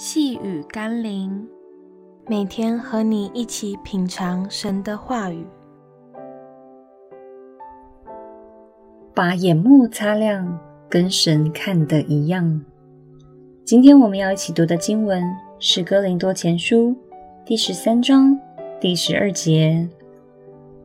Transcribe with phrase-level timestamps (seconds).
[0.00, 1.44] 细雨甘霖，
[2.28, 5.44] 每天和你一起品尝神的话语，
[9.12, 10.56] 把眼目擦亮，
[10.88, 12.64] 跟神看的一样。
[13.64, 15.20] 今天我们要一起读的经文
[15.58, 16.90] 是《哥林多前书》
[17.44, 18.38] 第十三章
[18.80, 19.88] 第十二节。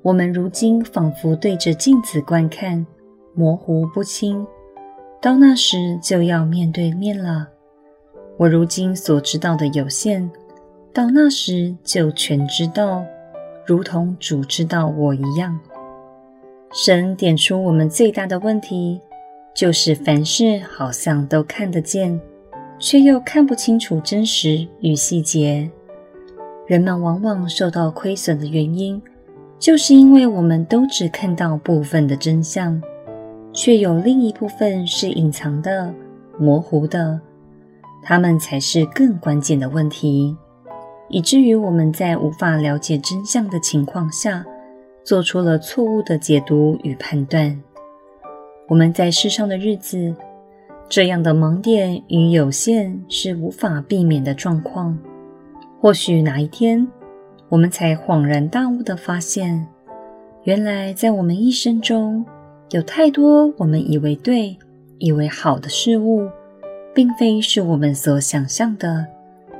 [0.00, 2.86] 我们如今仿佛对着镜子观看，
[3.34, 4.46] 模糊不清，
[5.20, 7.50] 到那时就要面对面了。
[8.36, 10.28] 我如今所知道的有限，
[10.92, 13.04] 到那时就全知道，
[13.64, 15.58] 如同主知道我一样。
[16.72, 19.00] 神点出我们最大的问题，
[19.54, 22.20] 就是凡事好像都看得见，
[22.80, 25.70] 却又看不清楚真实与细节。
[26.66, 29.00] 人们往往受到亏损的原因，
[29.60, 32.82] 就是因为我们都只看到部分的真相，
[33.52, 35.94] 却有另一部分是隐藏的、
[36.36, 37.20] 模糊的。
[38.04, 40.36] 他们才是更关键的问题，
[41.08, 44.44] 以至于我们在无法了解真相的情况下，
[45.02, 47.58] 做出了错误的解读与判断。
[48.68, 50.14] 我们在世上的日子，
[50.88, 54.98] 这样的盲点与有限是无法避免的状况。
[55.80, 56.86] 或许哪一天，
[57.48, 59.66] 我们才恍然大悟地发现，
[60.42, 62.24] 原来在我们一生中，
[62.70, 64.56] 有太多我们以为对、
[64.98, 66.28] 以为好的事物。
[66.94, 69.04] 并非是我们所想象的，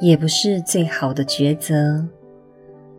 [0.00, 2.06] 也不是最好的抉择。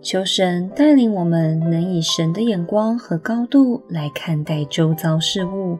[0.01, 5.77] 求神带领我们，能以神的眼光和高度来看待周遭事物，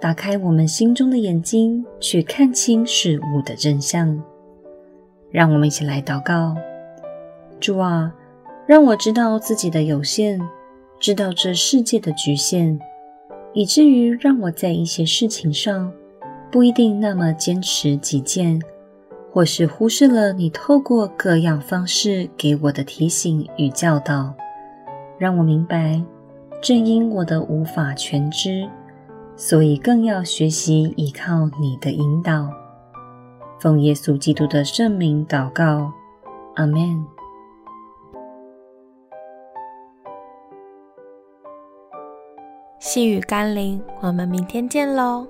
[0.00, 4.22] 打开我们心中的眼睛，去看清事物的真相。
[5.30, 6.56] 让我们一起来祷告：
[7.60, 8.14] 主啊，
[8.66, 10.40] 让我知道自己的有限，
[11.00, 12.78] 知道这世界的局限，
[13.52, 15.92] 以至于让我在一些事情上。
[16.52, 18.60] 不一定那么坚持己见，
[19.32, 24.34] 或是忽视了你透过各样方式给我的提醒与教导，
[25.18, 26.04] 让我明白，
[26.60, 28.68] 正因我的无法全知，
[29.34, 32.50] 所以更要学习依靠你的引导。
[33.58, 35.90] 奉耶稣基督的圣名祷告，
[36.56, 37.02] 阿们。
[42.78, 45.26] 细雨甘霖，我们明天见喽。